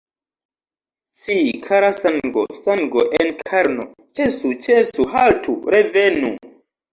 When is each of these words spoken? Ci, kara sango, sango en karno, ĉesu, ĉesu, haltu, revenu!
Ci, 1.23 1.35
kara 1.65 1.91
sango, 1.97 2.45
sango 2.61 3.03
en 3.19 3.29
karno, 3.43 3.85
ĉesu, 4.21 4.53
ĉesu, 4.69 5.07
haltu, 5.13 5.57
revenu! 5.77 6.33